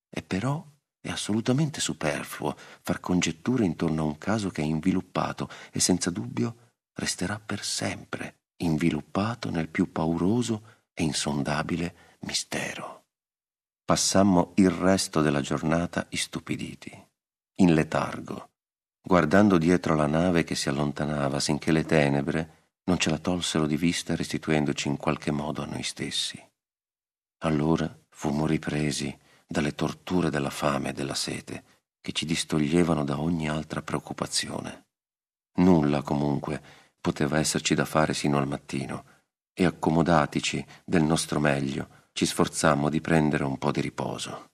E 0.10 0.22
però 0.22 0.66
è 1.00 1.10
assolutamente 1.10 1.80
superfluo 1.80 2.56
far 2.82 3.00
congetture 3.00 3.64
intorno 3.64 4.02
a 4.02 4.06
un 4.06 4.18
caso 4.18 4.50
che 4.50 4.62
è 4.62 4.66
inviluppato 4.66 5.50
e 5.72 5.80
senza 5.80 6.10
dubbio 6.10 6.72
resterà 6.94 7.40
per 7.40 7.64
sempre 7.64 8.40
inviluppato 8.58 9.50
nel 9.50 9.70
più 9.70 9.92
pauroso 9.92 10.84
e 10.94 11.04
insondabile 11.04 12.18
mistero. 12.22 13.04
Passammo 13.86 14.54
il 14.56 14.70
resto 14.72 15.22
della 15.22 15.42
giornata 15.42 16.08
istupiditi, 16.10 16.92
in 17.58 17.74
letargo, 17.74 18.50
guardando 19.02 19.58
dietro 19.58 19.96
la 19.96 20.08
nave 20.08 20.44
che 20.44 20.56
si 20.56 20.70
allontanava 20.70 21.40
sinché 21.40 21.72
le 21.72 21.86
tenebre 21.86 22.65
non 22.86 22.98
ce 22.98 23.10
la 23.10 23.18
tolsero 23.18 23.66
di 23.68 23.78
vista 23.78 24.16
restituendoci 24.16 24.88
in 24.88 24.98
qualche 24.98 25.32
modo 25.32 25.62
a 25.62 25.66
noi 25.66 25.84
stessi. 25.84 26.42
Allora 27.40 27.94
fummo 28.10 28.46
ripresi 28.46 29.16
dalle 29.48 29.76
torture 29.76 30.30
della 30.30 30.50
fame 30.50 30.90
e 30.90 30.94
della 30.94 31.14
sete 31.14 31.64
che 32.02 32.12
ci 32.12 32.26
distoglievano 32.26 33.04
da 33.04 33.20
ogni 33.20 33.50
altra 33.50 33.82
preoccupazione. 33.82 34.86
Nulla 35.58 36.02
comunque 36.02 36.62
poteva 37.02 37.40
esserci 37.40 37.76
da 37.76 37.86
fare 37.86 38.14
sino 38.14 38.38
al 38.38 38.48
mattino 38.48 39.06
e 39.54 39.66
accomodatici 39.66 40.66
del 40.84 41.04
nostro 41.04 41.40
meglio 41.40 42.04
ci 42.14 42.26
sforzammo 42.26 42.90
di 42.90 43.02
prendere 43.02 43.44
un 43.44 43.58
po' 43.58 43.72
di 43.72 43.82
riposo. 43.82 44.52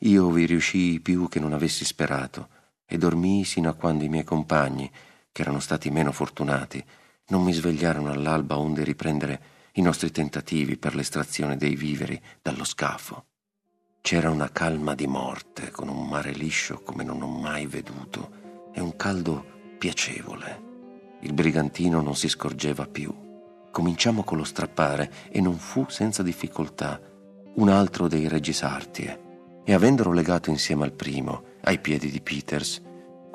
Io 0.00 0.30
vi 0.30 0.46
riuscii 0.46 1.00
più 1.00 1.28
che 1.28 1.40
non 1.40 1.52
avessi 1.52 1.84
sperato 1.84 2.48
e 2.84 2.98
dormii 2.98 3.44
sino 3.44 3.68
a 3.68 3.74
quando 3.74 4.04
i 4.04 4.08
miei 4.08 4.24
compagni, 4.24 4.90
che 5.32 5.42
erano 5.42 5.60
stati 5.60 5.90
meno 5.90 6.12
fortunati, 6.12 6.84
non 7.28 7.42
mi 7.42 7.52
svegliarono 7.52 8.10
all'alba 8.10 8.58
onde 8.58 8.84
riprendere 8.84 9.40
i 9.72 9.82
nostri 9.82 10.10
tentativi 10.10 10.76
per 10.76 10.94
l'estrazione 10.94 11.56
dei 11.56 11.74
viveri 11.76 12.20
dallo 12.40 12.64
scafo. 12.64 13.24
C'era 14.00 14.30
una 14.30 14.50
calma 14.50 14.94
di 14.94 15.06
morte, 15.06 15.70
con 15.70 15.88
un 15.88 16.08
mare 16.08 16.32
liscio 16.32 16.80
come 16.82 17.04
non 17.04 17.22
ho 17.22 17.28
mai 17.28 17.66
veduto 17.66 18.70
e 18.72 18.80
un 18.80 18.96
caldo 18.96 19.44
piacevole. 19.78 20.62
Il 21.22 21.32
brigantino 21.32 22.00
non 22.00 22.14
si 22.14 22.28
scorgeva 22.28 22.86
più 22.86 23.24
cominciamo 23.76 24.24
con 24.24 24.38
lo 24.38 24.44
strappare 24.44 25.12
e 25.28 25.42
non 25.42 25.58
fu 25.58 25.84
senza 25.90 26.22
difficoltà 26.22 26.98
un 27.56 27.68
altro 27.68 28.08
dei 28.08 28.26
reggisartie 28.26 29.60
e 29.66 29.74
avendolo 29.74 30.12
legato 30.12 30.48
insieme 30.48 30.84
al 30.84 30.94
primo 30.94 31.42
ai 31.60 31.78
piedi 31.78 32.10
di 32.10 32.22
Peters, 32.22 32.80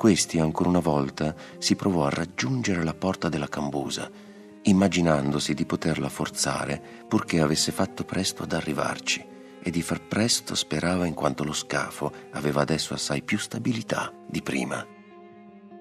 questi 0.02 0.40
ancora 0.40 0.68
una 0.68 0.80
volta 0.80 1.32
si 1.58 1.76
provò 1.76 2.06
a 2.06 2.10
raggiungere 2.10 2.82
la 2.82 2.92
porta 2.92 3.28
della 3.28 3.46
cambusa, 3.46 4.10
immaginandosi 4.62 5.54
di 5.54 5.64
poterla 5.64 6.08
forzare 6.08 6.82
purché 7.06 7.40
avesse 7.40 7.70
fatto 7.70 8.02
presto 8.02 8.42
ad 8.42 8.52
arrivarci 8.52 9.24
e 9.62 9.70
di 9.70 9.80
far 9.80 10.00
presto 10.00 10.56
sperava 10.56 11.06
in 11.06 11.14
quanto 11.14 11.44
lo 11.44 11.52
scafo 11.52 12.12
aveva 12.32 12.62
adesso 12.62 12.94
assai 12.94 13.22
più 13.22 13.38
stabilità 13.38 14.12
di 14.26 14.42
prima. 14.42 14.84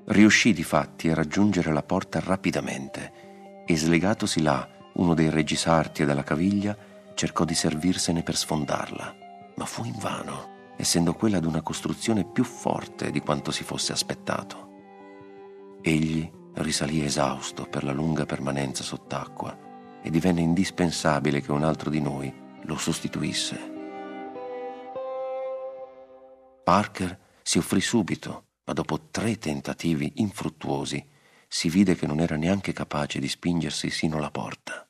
Riuscì 0.05 0.53
difatti 0.53 1.09
a 1.09 1.15
raggiungere 1.15 1.73
la 1.73 1.81
porta 1.81 2.19
rapidamente 2.19 3.63
e 3.65 3.75
slegatosi 3.75 4.43
là 4.43 4.69
uno 4.97 5.15
dei 5.15 5.31
reggisarti 5.31 6.05
dalla 6.05 6.21
caviglia, 6.21 6.77
cercò 7.15 7.43
di 7.43 7.55
servirsene 7.55 8.21
per 8.21 8.35
sfondarla, 8.35 9.15
ma 9.55 9.65
fu 9.65 9.83
invano, 9.83 10.60
essendo 10.81 11.13
quella 11.13 11.38
ad 11.38 11.45
una 11.45 11.61
costruzione 11.61 12.25
più 12.25 12.43
forte 12.43 13.11
di 13.11 13.19
quanto 13.19 13.51
si 13.51 13.63
fosse 13.63 13.91
aspettato. 13.91 14.69
Egli 15.81 16.29
risalì 16.55 17.03
esausto 17.03 17.65
per 17.65 17.83
la 17.83 17.91
lunga 17.91 18.25
permanenza 18.25 18.81
sott'acqua 18.81 19.55
e 20.01 20.09
divenne 20.09 20.41
indispensabile 20.41 21.41
che 21.41 21.51
un 21.51 21.63
altro 21.63 21.91
di 21.91 22.01
noi 22.01 22.33
lo 22.63 22.77
sostituisse. 22.77 23.69
Parker 26.63 27.19
si 27.43 27.59
offrì 27.59 27.79
subito, 27.79 28.45
ma 28.65 28.73
dopo 28.73 29.09
tre 29.11 29.38
tentativi 29.38 30.13
infruttuosi 30.15 31.07
si 31.47 31.69
vide 31.69 31.95
che 31.95 32.07
non 32.07 32.19
era 32.19 32.38
neanche 32.38 32.73
capace 32.73 33.19
di 33.19 33.27
spingersi 33.27 33.91
sino 33.91 34.17
alla 34.17 34.31
porta. 34.31 34.88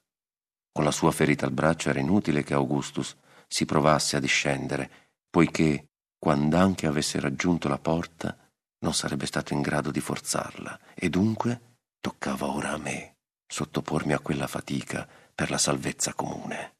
Con 0.71 0.85
la 0.85 0.91
sua 0.91 1.11
ferita 1.11 1.45
al 1.45 1.51
braccio 1.51 1.89
era 1.89 1.99
inutile 1.99 2.43
che 2.43 2.53
Augustus 2.53 3.13
si 3.45 3.65
provasse 3.65 4.15
a 4.15 4.21
discendere, 4.21 5.09
poiché, 5.31 5.87
quando 6.19 6.57
anche 6.57 6.85
avesse 6.85 7.19
raggiunto 7.19 7.67
la 7.67 7.79
porta, 7.79 8.37
non 8.79 8.93
sarebbe 8.93 9.25
stato 9.25 9.53
in 9.53 9.61
grado 9.61 9.89
di 9.89 10.01
forzarla, 10.01 10.79
e 10.93 11.09
dunque 11.09 11.77
toccava 11.99 12.47
ora 12.47 12.73
a 12.73 12.77
me 12.77 13.15
sottopormi 13.47 14.13
a 14.13 14.19
quella 14.19 14.47
fatica 14.47 15.07
per 15.33 15.49
la 15.49 15.57
salvezza 15.57 16.13
comune. 16.13 16.75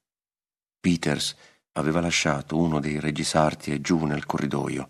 Peters 0.80 1.36
aveva 1.74 2.02
lasciato 2.02 2.58
uno 2.58 2.80
dei 2.80 3.00
reggisarti 3.00 3.82
giù 3.82 4.06
nel 4.06 4.26
corridoio 4.26 4.88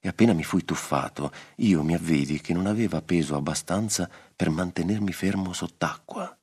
e 0.00 0.08
appena 0.08 0.32
mi 0.32 0.44
fui 0.44 0.64
tuffato 0.64 1.32
io 1.56 1.82
mi 1.82 1.94
avvidi 1.94 2.40
che 2.40 2.52
non 2.52 2.66
aveva 2.66 3.02
peso 3.02 3.36
abbastanza 3.36 4.08
per 4.34 4.50
mantenermi 4.50 5.12
fermo 5.12 5.52
sott'acqua. 5.52 6.36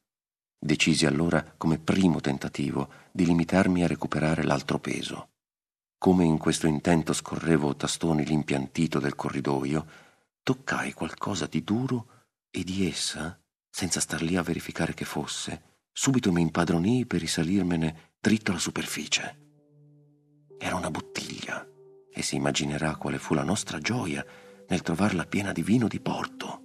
Decisi 0.59 1.05
allora 1.05 1.43
come 1.57 1.77
primo 1.79 2.19
tentativo 2.19 2.89
di 3.11 3.25
limitarmi 3.25 3.83
a 3.83 3.87
recuperare 3.87 4.43
l'altro 4.43 4.79
peso. 4.79 5.29
Come 6.01 6.25
in 6.25 6.39
questo 6.39 6.65
intento 6.65 7.13
scorrevo 7.13 7.75
tastoni 7.75 8.25
l'impiantito 8.25 8.97
del 8.97 9.13
corridoio, 9.13 9.85
toccai 10.41 10.93
qualcosa 10.93 11.45
di 11.45 11.63
duro 11.63 12.07
e 12.49 12.63
di 12.63 12.87
essa, 12.87 13.39
senza 13.69 13.99
star 13.99 14.23
lì 14.23 14.35
a 14.35 14.41
verificare 14.41 14.95
che 14.95 15.05
fosse, 15.05 15.61
subito 15.91 16.31
mi 16.31 16.41
impadronii 16.41 17.05
per 17.05 17.19
risalirmene 17.19 18.13
dritto 18.19 18.49
alla 18.49 18.59
superficie. 18.59 19.37
Era 20.57 20.75
una 20.75 20.89
bottiglia 20.89 21.63
e 22.11 22.23
si 22.23 22.37
immaginerà 22.37 22.95
quale 22.95 23.19
fu 23.19 23.35
la 23.35 23.43
nostra 23.43 23.77
gioia 23.77 24.25
nel 24.69 24.81
trovarla 24.81 25.25
piena 25.25 25.51
di 25.51 25.61
vino 25.61 25.87
di 25.87 25.99
Porto. 25.99 26.63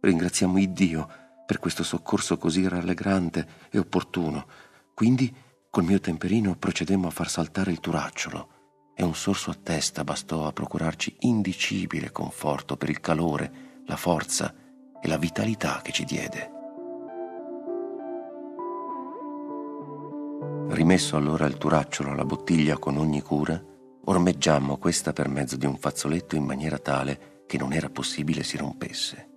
Ringraziamo 0.00 0.56
Iddio 0.56 1.06
per 1.44 1.58
questo 1.58 1.82
soccorso 1.82 2.38
così 2.38 2.66
rallegrante 2.66 3.46
e 3.68 3.76
opportuno. 3.76 4.48
Quindi 4.94 5.30
col 5.68 5.84
mio 5.84 6.00
temperino 6.00 6.56
procedemmo 6.56 7.08
a 7.08 7.10
far 7.10 7.28
saltare 7.28 7.70
il 7.70 7.80
turacciolo 7.80 8.52
e 8.94 9.02
un 9.02 9.14
sorso 9.14 9.50
a 9.50 9.56
testa 9.60 10.04
bastò 10.04 10.46
a 10.46 10.52
procurarci 10.52 11.16
indicibile 11.20 12.12
conforto 12.12 12.76
per 12.76 12.88
il 12.88 13.00
calore, 13.00 13.82
la 13.86 13.96
forza 13.96 14.54
e 15.00 15.08
la 15.08 15.18
vitalità 15.18 15.80
che 15.82 15.92
ci 15.92 16.04
diede. 16.04 16.50
Rimesso 20.68 21.16
allora 21.16 21.46
il 21.46 21.58
turacciolo 21.58 22.10
alla 22.10 22.24
bottiglia 22.24 22.78
con 22.78 22.96
ogni 22.96 23.20
cura, 23.20 23.62
ormeggiammo 24.04 24.76
questa 24.76 25.12
per 25.12 25.28
mezzo 25.28 25.56
di 25.56 25.66
un 25.66 25.76
fazzoletto 25.76 26.36
in 26.36 26.44
maniera 26.44 26.78
tale 26.78 27.42
che 27.46 27.58
non 27.58 27.72
era 27.72 27.90
possibile 27.90 28.42
si 28.42 28.56
rompesse. 28.56 29.28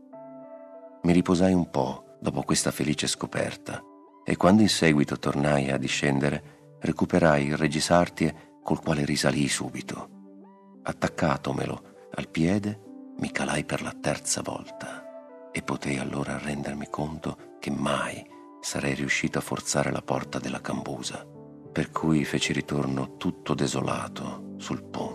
Mi 1.04 1.14
riposai 1.14 1.54
un 1.54 1.70
po' 1.70 2.18
dopo 2.20 2.44
questa 2.44 2.72
felice 2.72 3.08
scoperta 3.08 3.84
e 4.26 4.36
quando 4.36 4.62
in 4.62 4.70
seguito 4.70 5.18
tornai 5.20 5.70
a 5.70 5.78
discendere, 5.78 6.78
recuperai 6.80 7.46
il 7.46 7.58
reggisartie 7.58 8.47
col 8.68 8.82
quale 8.82 9.06
risalii 9.06 9.48
subito. 9.48 10.10
Attaccatomelo 10.84 12.10
al 12.16 12.28
piede, 12.28 12.82
mi 13.18 13.32
calai 13.32 13.64
per 13.64 13.82
la 13.82 13.94
terza 13.98 14.42
volta 14.42 15.50
e 15.54 15.62
potei 15.62 15.98
allora 16.00 16.38
rendermi 16.38 16.90
conto 16.90 17.56
che 17.62 17.72
mai 17.72 18.22
sarei 18.60 18.94
riuscito 18.94 19.38
a 19.38 19.42
forzare 19.42 19.90
la 19.90 20.02
porta 20.02 20.38
della 20.40 20.60
cambusa, 20.60 21.26
per 21.72 21.92
cui 21.92 22.26
feci 22.26 22.52
ritorno 22.52 23.16
tutto 23.16 23.54
desolato 23.54 24.56
sul 24.58 24.84
ponte. 24.84 25.07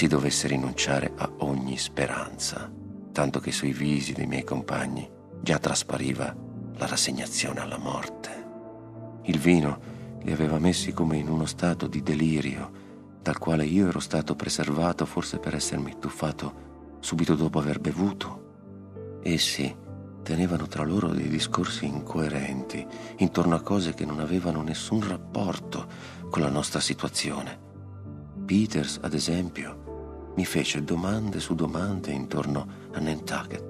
Si 0.00 0.06
dovesse 0.06 0.48
rinunciare 0.48 1.12
a 1.14 1.30
ogni 1.40 1.76
speranza, 1.76 2.72
tanto 3.12 3.38
che 3.38 3.52
sui 3.52 3.74
visi 3.74 4.14
dei 4.14 4.24
miei 4.24 4.44
compagni 4.44 5.06
già 5.42 5.58
traspariva 5.58 6.34
la 6.78 6.86
rassegnazione 6.86 7.60
alla 7.60 7.76
morte. 7.76 8.30
Il 9.24 9.38
vino 9.38 9.78
li 10.22 10.32
aveva 10.32 10.58
messi 10.58 10.94
come 10.94 11.18
in 11.18 11.28
uno 11.28 11.44
stato 11.44 11.86
di 11.86 12.02
delirio, 12.02 12.70
dal 13.20 13.36
quale 13.36 13.66
io 13.66 13.88
ero 13.88 14.00
stato 14.00 14.34
preservato 14.34 15.04
forse 15.04 15.38
per 15.38 15.54
essermi 15.54 15.98
tuffato 15.98 16.96
subito 17.00 17.34
dopo 17.34 17.58
aver 17.58 17.78
bevuto. 17.78 19.18
Essi 19.22 19.76
tenevano 20.22 20.66
tra 20.66 20.82
loro 20.82 21.08
dei 21.08 21.28
discorsi 21.28 21.84
incoerenti 21.84 22.86
intorno 23.18 23.54
a 23.54 23.60
cose 23.60 23.92
che 23.92 24.06
non 24.06 24.20
avevano 24.20 24.62
nessun 24.62 25.06
rapporto 25.06 25.86
con 26.30 26.40
la 26.40 26.48
nostra 26.48 26.80
situazione 26.80 27.68
Peters, 28.50 28.98
ad 29.02 29.14
esempio, 29.14 29.79
mi 30.34 30.44
fece 30.44 30.82
domande 30.82 31.40
su 31.40 31.54
domande 31.54 32.12
intorno 32.12 32.66
a 32.92 33.00
Nantucket 33.00 33.64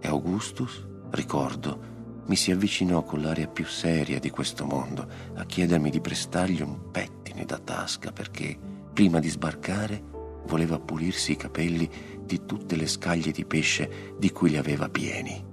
e 0.00 0.08
Augustus, 0.08 0.84
ricordo, 1.10 1.90
mi 2.26 2.36
si 2.36 2.50
avvicinò 2.50 3.02
con 3.02 3.20
l'aria 3.22 3.48
più 3.48 3.64
seria 3.64 4.18
di 4.18 4.30
questo 4.30 4.64
mondo 4.64 5.06
a 5.34 5.44
chiedermi 5.44 5.90
di 5.90 6.00
prestargli 6.00 6.60
un 6.60 6.90
pettine 6.90 7.44
da 7.44 7.58
tasca 7.58 8.12
perché, 8.12 8.56
prima 8.92 9.18
di 9.18 9.28
sbarcare, 9.28 10.02
voleva 10.46 10.78
pulirsi 10.78 11.32
i 11.32 11.36
capelli 11.36 11.88
di 12.24 12.44
tutte 12.44 12.76
le 12.76 12.86
scaglie 12.86 13.30
di 13.32 13.44
pesce 13.44 14.14
di 14.18 14.30
cui 14.30 14.50
li 14.50 14.56
aveva 14.56 14.88
pieni. 14.88 15.50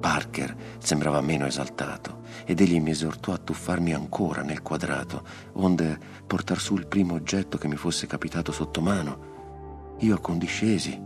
Parker 0.00 0.56
sembrava 0.78 1.20
meno 1.20 1.46
esaltato 1.46 2.22
ed 2.46 2.60
egli 2.60 2.80
mi 2.80 2.90
esortò 2.90 3.32
a 3.32 3.38
tuffarmi 3.38 3.92
ancora 3.92 4.42
nel 4.42 4.62
quadrato, 4.62 5.22
onde 5.54 5.98
portar 6.26 6.58
su 6.58 6.74
il 6.76 6.86
primo 6.86 7.14
oggetto 7.14 7.58
che 7.58 7.68
mi 7.68 7.76
fosse 7.76 8.06
capitato 8.06 8.50
sotto 8.50 8.80
mano. 8.80 9.29
Io 10.00 10.14
accondiscesi 10.14 10.98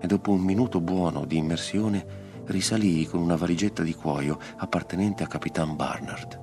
e 0.00 0.06
dopo 0.06 0.32
un 0.32 0.40
minuto 0.40 0.80
buono 0.80 1.24
di 1.24 1.36
immersione 1.36 2.20
risalii 2.46 3.06
con 3.06 3.20
una 3.20 3.36
valigetta 3.36 3.84
di 3.84 3.94
cuoio 3.94 4.36
appartenente 4.56 5.22
a 5.22 5.28
Capitan 5.28 5.76
Barnard. 5.76 6.40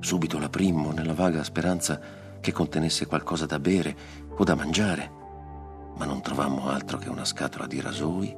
Subito 0.00 0.38
l'aprimmo 0.40 0.90
nella 0.90 1.14
vaga 1.14 1.44
speranza 1.44 2.00
che 2.40 2.50
contenesse 2.50 3.06
qualcosa 3.06 3.46
da 3.46 3.60
bere 3.60 3.96
o 4.36 4.42
da 4.42 4.56
mangiare, 4.56 5.10
ma 5.96 6.04
non 6.04 6.20
trovammo 6.20 6.68
altro 6.68 6.98
che 6.98 7.08
una 7.08 7.24
scatola 7.24 7.68
di 7.68 7.80
rasoi 7.80 8.36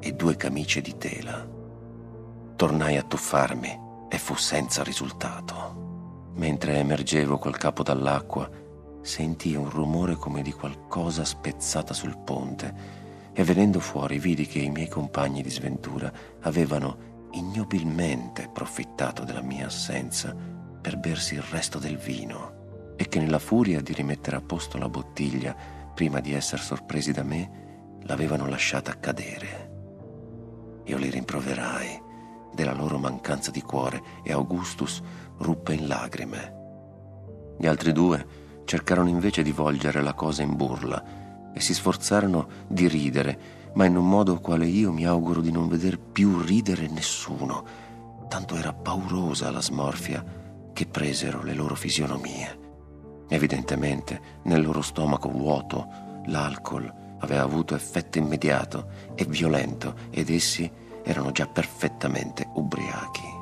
e 0.00 0.12
due 0.12 0.36
camicie 0.36 0.82
di 0.82 0.98
tela. 0.98 1.48
Tornai 2.56 2.98
a 2.98 3.02
tuffarmi 3.04 3.80
e 4.10 4.18
fu 4.18 4.34
senza 4.34 4.82
risultato. 4.82 6.32
Mentre 6.34 6.76
emergevo 6.76 7.38
col 7.38 7.56
capo 7.56 7.82
dall'acqua, 7.82 8.50
sentii 9.04 9.54
un 9.54 9.68
rumore 9.68 10.14
come 10.14 10.40
di 10.40 10.50
qualcosa 10.50 11.26
spezzata 11.26 11.92
sul 11.92 12.16
ponte 12.16 13.02
e 13.34 13.44
venendo 13.44 13.78
fuori 13.78 14.18
vidi 14.18 14.46
che 14.46 14.60
i 14.60 14.70
miei 14.70 14.88
compagni 14.88 15.42
di 15.42 15.50
sventura 15.50 16.10
avevano 16.40 17.28
ignobilmente 17.32 18.44
approfittato 18.44 19.24
della 19.24 19.42
mia 19.42 19.66
assenza 19.66 20.34
per 20.80 20.96
bersi 20.96 21.34
il 21.34 21.42
resto 21.42 21.78
del 21.78 21.98
vino 21.98 22.94
e 22.96 23.06
che 23.08 23.18
nella 23.18 23.38
furia 23.38 23.82
di 23.82 23.92
rimettere 23.92 24.36
a 24.36 24.40
posto 24.40 24.78
la 24.78 24.88
bottiglia 24.88 25.54
prima 25.94 26.20
di 26.20 26.32
essere 26.32 26.62
sorpresi 26.62 27.12
da 27.12 27.22
me 27.22 27.98
l'avevano 28.04 28.46
lasciata 28.48 28.98
cadere. 28.98 29.72
Io 30.84 30.96
li 30.96 31.10
rimproverai 31.10 32.00
della 32.54 32.72
loro 32.72 32.98
mancanza 32.98 33.50
di 33.50 33.60
cuore 33.60 34.02
e 34.22 34.32
Augustus 34.32 35.02
ruppe 35.38 35.74
in 35.74 35.88
lagrime. 35.88 36.62
Gli 37.58 37.66
altri 37.66 37.92
due 37.92 38.42
cercarono 38.64 39.08
invece 39.08 39.42
di 39.42 39.52
volgere 39.52 40.02
la 40.02 40.14
cosa 40.14 40.42
in 40.42 40.56
burla 40.56 41.52
e 41.52 41.60
si 41.60 41.74
sforzarono 41.74 42.48
di 42.66 42.88
ridere, 42.88 43.38
ma 43.74 43.84
in 43.84 43.96
un 43.96 44.08
modo 44.08 44.40
quale 44.40 44.66
io 44.66 44.92
mi 44.92 45.06
auguro 45.06 45.40
di 45.40 45.52
non 45.52 45.68
veder 45.68 45.98
più 45.98 46.40
ridere 46.40 46.88
nessuno, 46.88 47.64
tanto 48.28 48.56
era 48.56 48.72
paurosa 48.72 49.50
la 49.50 49.62
smorfia 49.62 50.24
che 50.72 50.86
presero 50.86 51.42
le 51.42 51.54
loro 51.54 51.74
fisionomie. 51.74 52.58
Evidentemente 53.28 54.40
nel 54.42 54.62
loro 54.62 54.82
stomaco 54.82 55.28
vuoto 55.28 55.86
l'alcol 56.26 56.92
aveva 57.20 57.42
avuto 57.42 57.74
effetto 57.74 58.18
immediato 58.18 58.88
e 59.14 59.24
violento 59.24 59.94
ed 60.10 60.30
essi 60.30 60.70
erano 61.02 61.30
già 61.32 61.46
perfettamente 61.46 62.48
ubriachi. 62.54 63.33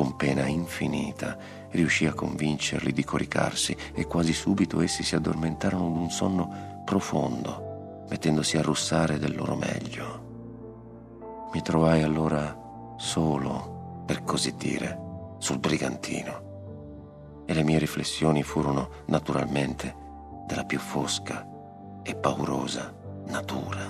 Con 0.00 0.16
pena 0.16 0.46
infinita 0.46 1.36
riuscì 1.72 2.06
a 2.06 2.14
convincerli 2.14 2.90
di 2.90 3.04
coricarsi 3.04 3.76
e 3.92 4.06
quasi 4.06 4.32
subito 4.32 4.80
essi 4.80 5.02
si 5.02 5.14
addormentarono 5.14 5.90
d'un 5.90 6.08
sonno 6.10 6.80
profondo, 6.86 8.06
mettendosi 8.08 8.56
a 8.56 8.62
russare 8.62 9.18
del 9.18 9.36
loro 9.36 9.56
meglio. 9.56 11.50
Mi 11.52 11.60
trovai 11.60 12.02
allora 12.02 12.58
solo, 12.96 14.04
per 14.06 14.24
così 14.24 14.54
dire, 14.56 14.98
sul 15.36 15.58
brigantino 15.58 17.44
e 17.44 17.52
le 17.52 17.62
mie 17.62 17.78
riflessioni 17.78 18.42
furono 18.42 19.02
naturalmente 19.08 19.94
della 20.46 20.64
più 20.64 20.78
fosca 20.78 21.46
e 22.02 22.14
paurosa 22.14 22.90
natura. 23.26 23.84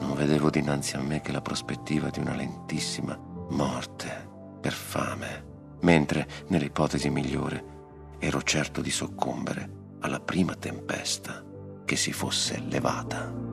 Non 0.00 0.12
vedevo 0.14 0.50
dinanzi 0.50 0.96
a 0.96 1.00
me 1.00 1.22
che 1.22 1.32
la 1.32 1.40
prospettiva 1.40 2.10
di 2.10 2.18
una 2.18 2.34
lentissima 2.34 3.25
morte 3.50 4.28
per 4.60 4.72
fame, 4.72 5.44
mentre, 5.80 6.26
nell'ipotesi 6.48 7.10
migliore, 7.10 7.74
ero 8.18 8.42
certo 8.42 8.80
di 8.80 8.90
soccombere 8.90 9.70
alla 10.00 10.20
prima 10.20 10.54
tempesta 10.54 11.44
che 11.84 11.96
si 11.96 12.12
fosse 12.12 12.60
levata. 12.68 13.45